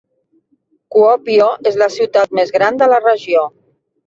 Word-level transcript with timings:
Kuopio 0.95 1.49
es 1.73 1.77
la 1.83 1.91
ciutat 1.97 2.35
més 2.41 2.53
gran 2.57 2.81
de 2.81 2.89
la 2.97 3.01
regió. 3.05 3.47